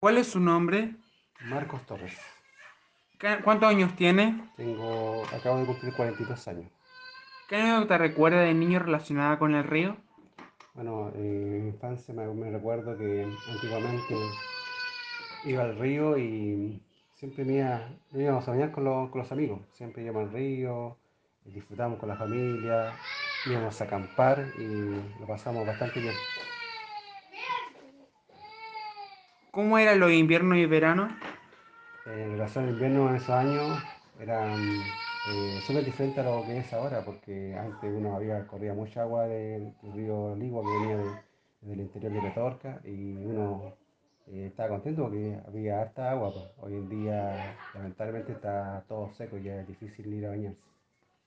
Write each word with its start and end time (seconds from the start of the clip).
¿Cuál 0.00 0.18
es 0.18 0.28
su 0.28 0.40
nombre? 0.40 0.94
Marcos 1.40 1.84
Torres. 1.86 2.16
¿Qué- 3.18 3.38
¿Cuántos 3.42 3.68
años 3.68 3.94
tiene? 3.96 4.48
Tengo, 4.56 5.24
acabo 5.34 5.58
de 5.58 5.66
cumplir 5.66 5.92
42 5.92 6.46
años. 6.48 6.70
¿Qué 7.48 7.56
anécdota 7.56 7.98
recuerda 7.98 8.40
de 8.42 8.54
niño 8.54 8.78
relacionada 8.78 9.38
con 9.38 9.54
el 9.54 9.64
río? 9.64 9.96
Bueno, 10.74 11.10
en 11.14 11.62
mi 11.64 11.68
infancia 11.70 12.14
me, 12.14 12.26
me 12.28 12.50
recuerdo 12.50 12.96
que 12.96 13.26
antiguamente 13.50 14.14
iba 15.44 15.64
al 15.64 15.78
río 15.78 16.16
y 16.18 16.80
siempre 17.14 17.44
me 17.44 17.54
iba- 17.54 17.88
íbamos 18.12 18.46
a 18.46 18.50
bañar 18.52 18.70
con 18.70 18.84
los, 18.84 19.10
con 19.10 19.22
los 19.22 19.32
amigos. 19.32 19.60
Siempre 19.72 20.02
íbamos 20.04 20.28
al 20.28 20.32
río, 20.32 20.96
disfrutábamos 21.44 21.98
con 21.98 22.08
la 22.08 22.16
familia, 22.16 22.92
íbamos 23.46 23.80
a 23.80 23.84
acampar 23.84 24.46
y 24.58 25.18
lo 25.20 25.26
pasamos 25.26 25.66
bastante 25.66 25.98
bien. 26.00 26.14
¿Cómo 29.58 29.76
eran 29.76 29.98
los 29.98 30.12
inviernos 30.12 30.56
y 30.56 30.66
veranos? 30.66 31.10
En 32.06 32.30
relación 32.30 32.66
al 32.66 32.70
invierno 32.70 33.10
en 33.10 33.16
esos 33.16 33.30
años 33.30 33.76
era 34.20 34.54
eh, 34.54 35.60
súper 35.66 35.84
diferente 35.84 36.20
a 36.20 36.22
lo 36.22 36.44
que 36.46 36.58
es 36.58 36.72
ahora, 36.72 37.04
porque 37.04 37.56
antes 37.58 37.92
uno 37.92 38.14
había 38.14 38.46
corría 38.46 38.72
mucha 38.72 39.02
agua 39.02 39.26
del, 39.26 39.74
río 39.96 40.36
Ligua 40.36 40.62
que 40.62 40.70
venía 40.78 40.96
de- 40.98 41.22
del 41.62 41.80
interior 41.80 42.12
de 42.12 42.20
Petorca 42.20 42.80
y 42.84 43.16
uno 43.16 43.74
eh, 44.28 44.46
estaba 44.46 44.68
contento 44.68 45.02
porque 45.02 45.36
había 45.48 45.80
harta 45.80 46.12
agua. 46.12 46.32
pues. 46.32 46.46
Hoy 46.58 46.74
en 46.74 46.88
día 46.88 47.56
lamentablemente 47.74 48.30
está 48.34 48.84
todo 48.86 49.10
seco 49.14 49.38
y 49.38 49.48
es 49.48 49.66
difícil 49.66 50.06
ir 50.14 50.26
a 50.26 50.30
bañarse. 50.30 50.60